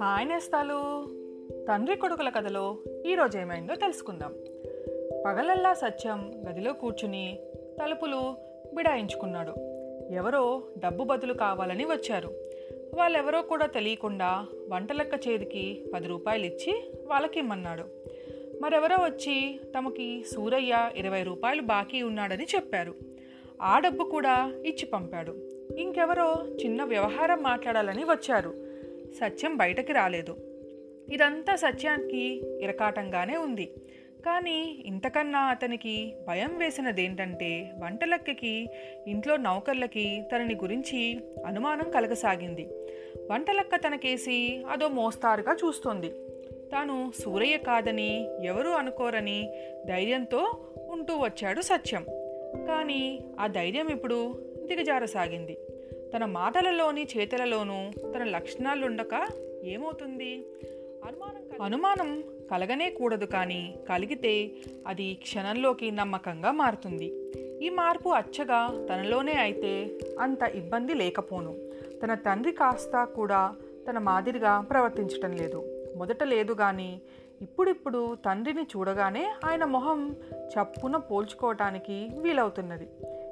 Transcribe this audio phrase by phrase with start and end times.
[0.00, 1.06] Hi నేస్తాలు.
[1.68, 4.34] తండ్రి కొడుకుల కథలో ఈరోజు ఏమైందో తెలుసుకుందాం.
[5.26, 7.38] పగలల్లా సత్యం గదిలో కూర్చుని
[7.82, 8.34] తలుపులు
[8.74, 9.52] బిడాయించుకున్నాడు.
[10.14, 12.30] ఎవరో డబ్బు బదులు కావాలని వచ్చారు.
[12.94, 17.84] వాళ్ళెవరో కూడా తెలియకుండా వంటలక్క చేతికి పది రూపాయలు ఇచ్చి వాళ్ళకి ఇమ్మన్నాడు
[18.62, 22.94] మరెవరో వచ్చి తమకి సూరయ్య ఇరవై రూపాయలు బాకీ ఉన్నాడని చెప్పారు.
[23.62, 25.36] ఆ డబ్బు కూడా ఇచ్చి పంపాడు.
[25.78, 28.54] ఇంకెవరో చిన్న వ్యవహారం మాట్లాడాలని వచ్చారు.
[29.20, 30.36] సత్యం బయటకి రాలేదు.
[31.12, 33.72] ఇదంతా సత్యానికి ఇరకాటంగానే ఉంది.
[34.26, 38.68] కానీ ఇంతకన్నా అతనికి భయం వేసినదేంటంటే వంటలక్కకి
[39.06, 42.68] ఇంట్లో నౌకర్లకి తనని గురించి అనుమానం కలగసాగింది.
[43.30, 46.10] వంటలక్క తనకేసి అదో మోస్తారుగా చూస్తోంది.
[46.72, 49.50] తాను సూరయ్య కాదని ఎవరూ అనుకోరని
[49.86, 52.06] ధైర్యంతో ఉంటూ వచ్చాడు సత్యం.
[52.54, 54.34] కానీ ఆ ధైర్యం ఇప్పుడు
[54.66, 55.58] దిగజారసాగింది.
[56.16, 59.28] తన మాటలలోని చేతలలోనూ తన లక్షణాలుండక
[59.64, 60.46] ఏమవుతుంది?
[61.04, 64.50] అనుమానం అనుమానం కలగనే కూడదు కానీ కలిగితే
[64.86, 67.12] అది క్షణంలోకి నమ్మకంగా మారుతుంది.
[67.62, 71.56] ఈ మార్పు అచ్చగా తనలోనే అయితే అంత ఇబ్బంది లేకపోను.
[72.02, 73.54] తన తండ్రి కాస్త కూడా
[73.90, 75.90] తన మాదిరిగా ప్రవర్తించటం లేదు.
[75.96, 77.00] మొదట లేదు కానీ
[77.42, 82.88] ఇప్పుడిప్పుడు తండ్రిని చూడగానే ఆయన మొహం చప్పున పోల్చుకోవటానికి వీలవుతున్నది.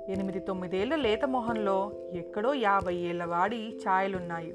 [0.09, 4.55] ఎనిమిది తొమ్మిదేళ్ళ లేత మొహంలో ఎక్కడో యాభై ఏళ్ళ వాడి ఛాయలున్నాయి.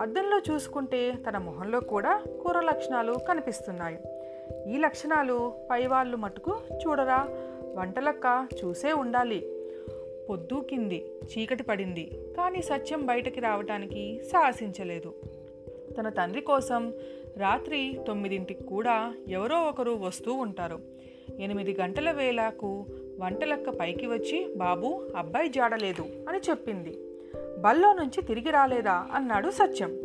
[0.00, 3.98] అద్దంలో చూసుకుంటే తన మొహంలో కూడా కూర లక్షణాలు కనిపిస్తున్నాయి.
[4.74, 7.28] ఈ లక్షణాలు పైవాళ్ళు మటుకు చూడరా?
[7.74, 9.52] వంటలక్క చూసే ఉండాలి.
[10.30, 15.14] పొద్దుకింది చీకటి పడింది కానీ సత్యం బయటకి రావటానికి సాహసించలేదు.
[15.98, 16.92] తన తండ్రి కోసం
[17.40, 20.80] రాత్రి తొమ్మిదింటికి కూడా ఎవరో ఒకరు వస్తూ ఉంటారు.
[21.40, 22.86] ఎనిమిది గంటల వేళకు
[23.20, 26.98] వంటలక్క పైకి వచ్చి బాబు అబ్బాయి జాడలేదు అని చెప్పింది.
[27.58, 29.98] బల్లో నుంచి తిరిగి రాలేదా అన్నాడు సత్యం.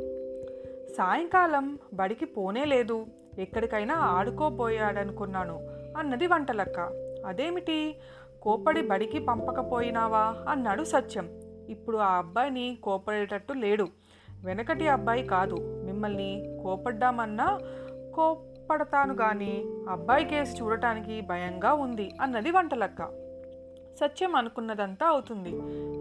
[0.98, 3.06] సాయంకాలం బడికి పోనే లేదు
[3.40, 5.68] ఎక్కడికైనా ఆడుకోపోయాడనుకున్నాను
[5.98, 6.80] అన్నది వంటలక్క.
[7.26, 7.96] అదేమిటి?
[8.42, 11.30] కోపడి బడికి పంపకపోయినావా అన్నాడు సత్యం.
[11.70, 13.88] ఇప్పుడు ఆ అబ్బాయిని కోపడేటట్టు లేడు.
[14.44, 15.75] వెనకటి అబ్బాయి కాదు.
[16.06, 17.60] మిమ్మల్ని కోపడ్డామన్నా
[18.16, 23.06] కోపడతాను కానీ అబ్బాయి కేసు చూడటానికి భయంగా ఉంది అన్నది వంటలక్క.
[24.00, 25.50] సత్యం అనుకున్నదంతా అవుతుంది.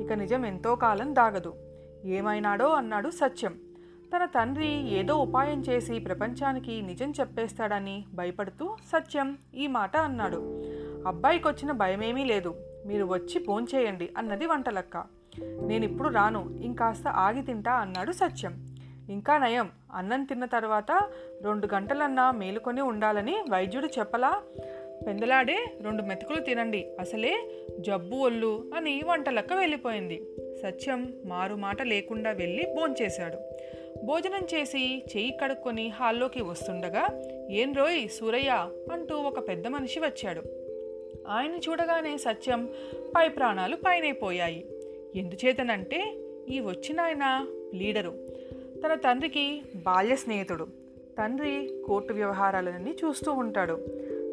[0.05, 1.55] ఇక నిజం ఎంతో కాలం దాగదు.
[2.05, 3.59] ఏమైనాడో అన్నాడు సత్యం.
[4.17, 10.63] తన తండ్రి ఏదో ఉపాయం చేసి ప్రపంచానికి నిజం చెప్పేస్తాడని భయపడుతూ సత్యం ఈ మాట అన్నాడు.
[11.07, 12.55] అబ్బాయికి వచ్చిన భయమేమీ లేదు.
[12.87, 15.05] మీరు వచ్చి ఫోన్ చేయండి అన్నది వంటలక్క.
[15.63, 16.59] నేనిప్పుడు రాను.
[16.63, 18.74] ఇంకాస్త ఆగి తింటా అన్నాడు సత్యం.
[19.11, 19.71] ఇంకా నయం.
[19.93, 20.93] అన్నం తిన్న తర్వాత
[21.43, 24.43] రెండు గంటలన్నా మేలుకొని ఉండాలని వైద్యుడు చెప్పలా.
[25.07, 26.97] పెందలాడే రెండు మెతుకులు తినండి.
[27.01, 27.49] అసలే
[27.81, 30.23] జబ్బు ఒళ్ళు అని వంటలక్క వెళ్ళిపోయింది.
[30.63, 33.39] సత్యం మారు మాట లేకుండా వెళ్ళి భోంచేశాడు.
[34.05, 37.09] భోజనం చేసి చెయ్యి కడుక్కొని హాల్లోకి వస్తుండగా
[37.51, 40.43] ఏం రోయ్ సూరయ్య అంటూ ఒక పెద్ద మనిషి వచ్చాడు.
[41.29, 42.69] ఆయన చూడగానే సత్యం
[43.17, 44.67] పై ప్రాణాలు పైనైపోయాయి.
[45.15, 46.15] ఎందుచేతనంటే
[46.49, 48.15] ఈ వచ్చిన ఆయన లీడరు.
[48.85, 50.65] తన తండ్రికి బాల్య స్నేహితుడు.
[51.19, 53.79] తండ్రి కోర్టు వ్యవహారాలన్నీ చూస్తూ ఉంటాడు.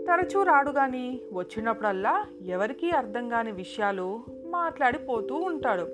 [0.07, 5.87] తరచూ రాడు కానీ వచ్చినప్పుడల్లా ఎవరికీ అర్థం కాని విషయాలు మాట్లాడిపోతూ ఉంటాడు.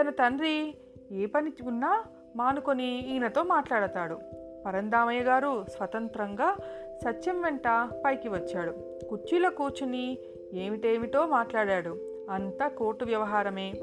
[0.00, 0.74] తన తండ్రి
[1.12, 2.04] ఏ పని ఉన్నా
[2.36, 4.18] మానుకొని ఈయనతో మాట్లాడతాడు.
[4.66, 6.56] పరందామయ్య గారు స్వతంత్రంగా
[7.04, 8.72] సత్యం వెంట పైకి వచ్చాడు.
[9.08, 10.18] కుర్చీలో కూర్చుని
[10.54, 11.98] ఏమిటేమిటో మాట్లాడాడు.
[12.30, 13.74] అంతా కోర్టు వ్యవహారమే.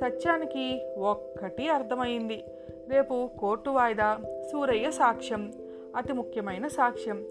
[0.00, 2.44] సత్యానికి ఒక్కటి అర్థమైంది.
[2.88, 4.18] రేపు కోర్టు వాయిదా
[4.52, 5.52] సూరయ్య సాక్ష్యం
[5.96, 7.24] అతి ముఖ్యమైన సాక్ష్యం.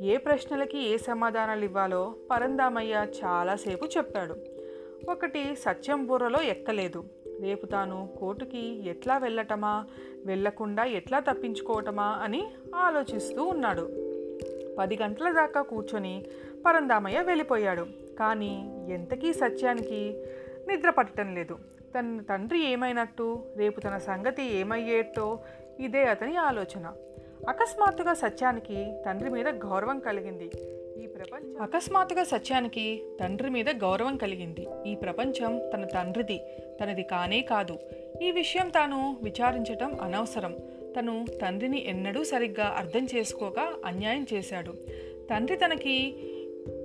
[0.00, 4.36] ఏ ప్రశ్నలకి ఏ సమాధానాలు ఇవ్వాలో పరందామయ్య చాలాసేపు చెప్పాడు.
[5.10, 7.04] ఒకటి సత్యం బుర్రలో ఎక్కలేదు.
[7.40, 9.86] రేపు తాను కోర్టుకి ఎట్లా వెళ్ళటమా
[10.26, 13.90] వెళ్ళకుండా ఎట్లా తప్పించుకోవటమా అని ఆలోచిస్తూ ఉన్నాడు.
[14.78, 16.24] పది గంటల దాకా కూర్చొని
[16.66, 17.86] పరందామయ్య వెళ్ళిపోయాడు.
[18.18, 20.24] కానీ ఎంతకీ సత్యానికి
[20.68, 21.58] నిద్ర పట్టడం లేదు.
[21.94, 23.44] తన తండ్రి ఏమైనట్టు?
[23.56, 25.38] రేపు తన సంగతి ఏమయ్యేటో?
[25.80, 26.92] ఇదే అతని ఆలోచన.
[27.48, 30.50] అకస్మాత్తుగా సత్యానికి తండ్రి మీద గౌరవం కలిగింది.
[31.02, 34.68] ఈ ప్రపంచం అకస్మాత్తుగా సత్యానికి తండ్రి మీద గౌరవం కలిగింది.
[34.86, 36.40] ఈ ప్రపంచం తన తండ్రిది
[36.82, 37.78] తనది కానే కాదు.
[38.22, 40.54] ఈ విషయం తాను విచారించటం అనవసరం.
[40.98, 44.72] తను తండ్రిని ఎన్నడూ సరిగ్గా అర్థం చేసుకోక అన్యాయం చేశాడు.
[45.30, 46.16] తండ్రి తనకి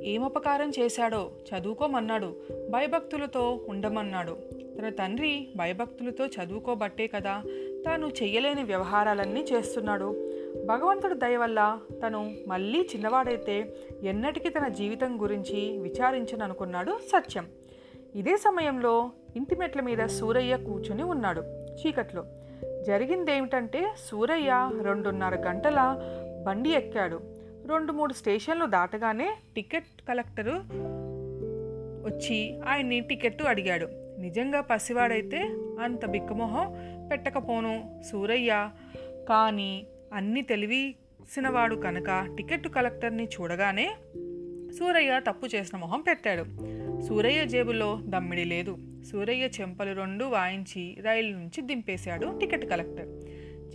[0.04, 2.36] ఏమపకారం చేశాడో చదువుకోమన్నాడు.
[2.70, 4.38] భయభక్తులతో ఉండమన్నాడు.
[4.78, 7.44] తన తండ్రి భయభక్తులతో చదువుకోబట్టే కదా
[7.86, 10.32] తాను చెయ్యలేని వ్యవహారాలన్నీ చేస్తున్నాడు.
[10.66, 17.46] భగవంతుడు దయ వల్ల తను మళ్ళీ చిన్నవాడైతే ఎన్నటికీ తన జీవితం గురించి విచారించననుకున్నాడు సత్యం.
[18.16, 22.26] ఇదే సమయంలో ఇంటి మెట్ల మీద సూరయ్య కూర్చుని ఉన్నాడు చీకట్లో.
[22.88, 26.00] జరిగిందేమిటంటే సూరయ్య రెండున్నర గంటల
[26.48, 27.20] బండి ఎక్కాడు.
[27.68, 30.54] రెండు మూడు స్టేషన్లు దాటగానే టికెట్ కలెక్టరు
[32.08, 34.07] వచ్చి ఆయన్ని టికెట్టు అడిగాడు.
[34.18, 35.38] నిజంగా పసివాడైతే
[35.82, 36.74] అంత బిక్కమొహం
[37.12, 38.70] పెట్టకపోను సూరయ్య.
[39.30, 43.96] కానీ అన్ని తెలివిసినవాడు కనుక టికెట్ కలెక్టర్ని చూడగానే
[44.80, 46.44] సూరయ్య తప్పు చేసిన మొహం పెట్టాడు.
[47.02, 48.78] సూరయ్య జేబులో దమ్మిడి లేదు.
[49.12, 53.08] సూరయ్య చెంపలు రెండు వాయించి రైలు నుంచి దింపేశాడు టికెట్ కలెక్టర్.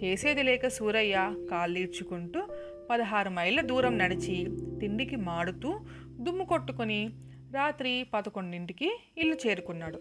[0.04, 2.42] చేసేది లేక సూరయ్య కాళ్ళీడ్చుకుంటూ
[2.90, 4.48] పదహారు మైళ్ళ దూరం నడిచి
[4.80, 5.80] తిండికి మాడుతూ
[6.20, 7.10] దుమ్ము కొట్టుకొని
[7.54, 9.98] రాత్రి పదకొండింటికి ఇల్లు చేరుకున్నాడు.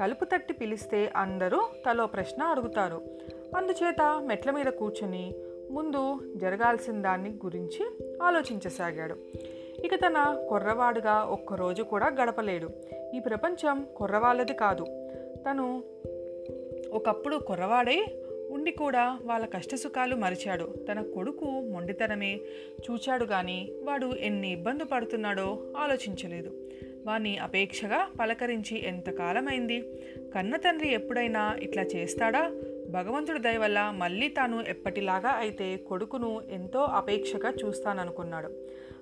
[0.00, 3.02] తలుపు తట్టి పిలిస్తే అందరూ తలో ప్రశ్న అడుగుతారు.
[3.56, 5.34] అందుచేత మెట్ల మీద కూర్చొని
[5.70, 7.90] ముందు జరగాల్సిన దాన్ని గురించి
[8.22, 9.16] ఆలోచించసాగాడు.
[9.84, 12.70] ఇక తన కుర్రవాడుగా ఒక్కరోజు కూడా గడపలేడు.
[13.14, 14.86] ఈ ప్రపంచం కుర్రవాళ్ళది కాదు.
[15.50, 15.82] తను
[16.92, 18.04] ఒకప్పుడు కుర్రవాడై
[18.50, 20.64] ఉండి కూడా వాళ్ళ కష్టసుఖాలు మరిచాడు.
[20.64, 22.40] తన కొడుకు మొండితనమే
[22.90, 26.50] చూచాడు కానీ వాడు ఎన్ని ఇబ్బంది పడుతున్నాడో ఆలోచించలేదు.
[27.06, 29.80] వాణ్ణి అపేక్షగా పలకరించి ఎంతకాలమైంది
[30.34, 32.52] కన్న తండ్రి ఎప్పుడైనా ఇట్లా చేస్తాడా?
[32.90, 38.48] భగవంతుడి దయ వల్ల మళ్ళీ తాను ఎప్పటిలాగా అయితే కొడుకును ఎంతో అపేక్షగా చూస్తాననుకున్నాడు.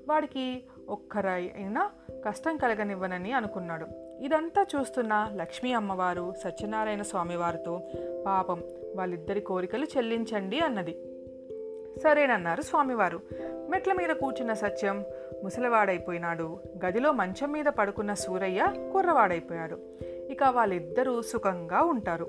[0.08, 1.90] వాడికి ఒక్కరై అయినా
[2.26, 3.86] కష్టం కలగనివ్వనని అనుకున్నాడు.
[4.22, 7.80] ఇదంతా చూస్తున్న లక్ష్మీ అమ్మవారు సత్యనారాయణ స్వామివారితో
[8.26, 8.62] పాపం
[8.94, 10.92] వాళ్ళిద్దరి కోరికలు చెల్లించండి అన్నది.
[11.98, 13.20] సరేనన్నారు స్వామివారు.
[13.70, 15.04] మెట్ల మీద కూర్చున్న సత్యం
[15.44, 16.58] ముసలివాడైపోయినాడు.
[16.86, 19.78] గదిలో మంచం మీద పడుకున్న సూరయ్య కుర్రవాడైపోయాడు.
[20.04, 22.26] ఇక వాళ్ళిద్దరూ సుఖంగా ఉంటారు.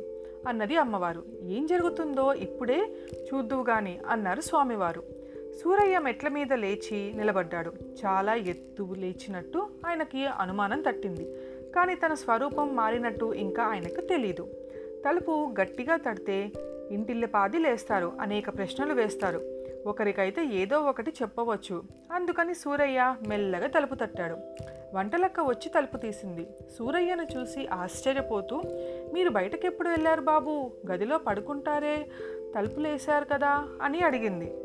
[0.47, 1.23] అన్నది అమ్మవారు.
[1.43, 2.87] ఏం జరుగుతుందో ఇప్పుడే
[3.33, 5.03] చూద్దువు గాని అన్నారు స్వామివారు.
[5.63, 7.73] సూరయ్య మెట్ల మీద లేచి నిలబడ్డాడు.
[8.05, 11.35] చాలా ఎత్తు లేచినట్టు ఆయనకి అనుమానం తట్టింది.
[11.75, 14.47] కానీ తన స్వరూపం మారినట్టు ఇంకా ఆయనకు తెలీదు.
[15.05, 16.51] తలుపు గట్టిగా తడితే
[16.91, 19.41] ఇంటిల్లపాది లేస్తారు అనేక ప్రశ్నలు వేస్తారు.
[19.85, 21.83] ఒకరికైతే ఏదో ఒకటి చెప్పవచ్చు.
[22.11, 24.37] అందుకని సూరయ్య మెల్లగా తలుపు తట్టాడు.
[24.93, 26.47] వంటలక్క వచ్చి తలుపు తీసింది.
[26.77, 28.61] సూరయ్యను చూసి ఆశ్చర్యపోతూ
[29.13, 30.71] మీరు బయటకెప్పుడు వెళ్ళారు బాబు?
[30.91, 32.09] గదిలో పడుకుంటారే?
[32.55, 33.67] తలుపులేశారు కదా?
[33.81, 34.57] అని అడిగింది.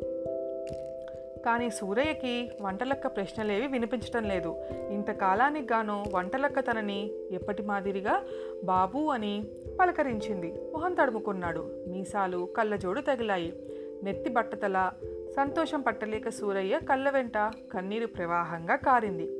[1.46, 4.56] కానీ సూరయ్యకి వంటలక్క ప్రశ్నలేవి వినిపించటం లేదు.
[4.90, 8.22] ఇంతకాలానికి గాను వంటలక్క తనని ఎప్పటి మాదిరిగా
[8.64, 9.44] బాబు అని
[9.80, 10.52] పలకరించింది.
[10.72, 11.84] మొహం తడుముకున్నాడు.
[11.88, 13.75] మీసాలు కళ్ళజోడు తగిలాయి.
[14.04, 14.90] నెత్తి బట్టతల
[15.36, 17.38] సంతోషం పట్టలేక సూరయ్య కళ్ళ వెంట
[17.72, 19.32] కన్నీరు ప్రవాహంగా కారింది.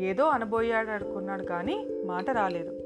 [0.00, 2.80] ఏదో అనుబోయాడనుకున్నాడు కానీ మాట రాలేదు.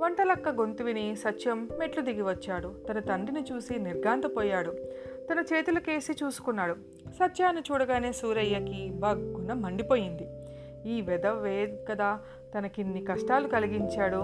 [0.00, 2.74] వంటలక్క గొంతు విని సత్యం మెట్లు దిగి వచ్చాడు.
[2.88, 4.70] తన తండ్రిని చూసి నిర్గాంతపోయాడు
[5.32, 6.74] తన చేతులకేసి చూసుకున్నాడు.
[7.08, 10.28] సత్యాన్ని చూడగానే సూరయ్యకి బగ్గున మండిపోయింది.
[10.86, 12.20] ఈ వెదవే కదా
[12.54, 14.20] తనకిన్ని కష్టాలు కలిగించాడు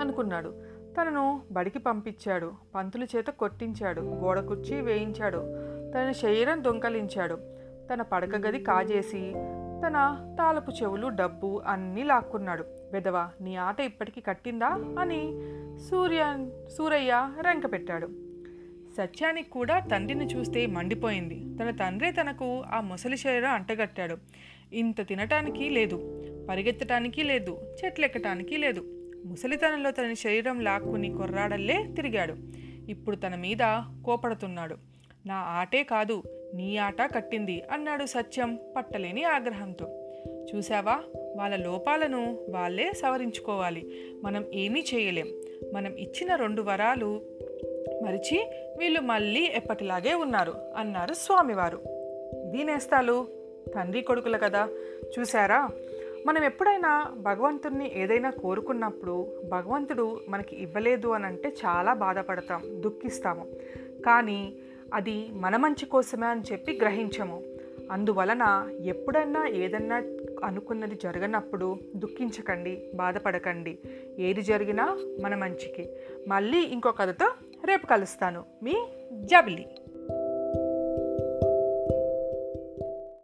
[0.00, 0.69] అనుకున్నాడు.
[0.98, 2.52] తనను బడికి పంపించాడు.
[2.74, 4.00] పంతుల చేత కొట్టించాడు.
[4.00, 5.38] గోడ కుర్చీ వేయించాడు.
[5.92, 7.38] తన శరీరం దొంకలించాడు.
[7.92, 9.32] తన పడక గది కాజేసి
[9.86, 12.64] తన తాలపు చెవులు డబ్బు అన్నీ లాక్కున్నాడు.
[12.92, 14.66] వెదవ నీ ఆట ఇప్పటికీ కట్టిందా?
[14.98, 15.40] అని
[15.78, 16.48] సూర్య
[16.78, 18.06] సూరయ్య రెంక పెట్టాడు
[18.98, 21.46] సత్యానికి కూడా తండ్రిని చూస్తే మండిపోయింది.
[21.60, 24.16] తన తండ్రే తనకు ఆ ముసలి శరీరం అంటగట్టాడు.
[24.72, 26.26] ఇంత తినటానికి లేదు.
[26.48, 27.58] పరిగెత్తటానికి లేదు.
[27.84, 28.99] చెట్లెక్కటానికి లేదు.
[29.24, 32.34] ముసలితనంలో తన శరీరం లాక్కుని కొర్రాడల్లే తిరిగాడు.
[32.88, 34.76] ఇప్పుడు తన మీద కోపడుతున్నాడు.
[35.26, 36.22] నా ఆటే కాదు
[36.54, 39.86] నీ ఆట కట్టింది అన్నాడు సత్యం పట్టలేని ఆగ్రహంతో.
[40.54, 41.00] చూసావా
[41.36, 44.10] వాళ్ళ లోపాలను వాళ్ళే సవరించుకోవాలి.
[44.22, 45.26] మనం ఏమీ చేయలేం.
[45.72, 47.20] మనం ఇచ్చిన రెండు వరాలు
[48.02, 51.80] మరిచి వీళ్ళు మళ్ళీ ఎప్పటిలాగే ఉన్నారు అన్నారు స్వామివారు.
[52.50, 53.26] దీనేస్తాలు
[53.74, 54.68] తండ్రి కొడుకుల కదా.
[55.18, 55.68] చూసారా
[56.26, 63.46] మనం ఎప్పుడైనా భగవంతుడిని ఏదైనా కోరుకున్నప్పుడు భగవంతుడు మనకి ఇవ్వలేదు అని అంటే చాలా బాధపడతాం దుఃఖిస్తాము.
[64.06, 64.56] కానీ
[64.94, 67.42] అది మన మంచి కోసమే అని చెప్పి గ్రహించము.
[67.90, 70.02] అందువలన ఎప్పుడన్నా ఏదన్నా
[70.44, 73.78] అనుకున్నది జరగనప్పుడు దుఃఖించకండి బాధపడకండి.
[74.18, 75.88] ఏది జరిగినా మన మంచికి.
[76.28, 77.32] మళ్ళీ ఇంకో కథతో
[77.64, 78.44] రేపు కలుస్తాను.
[78.62, 78.74] మీ
[79.12, 79.66] జబిలి.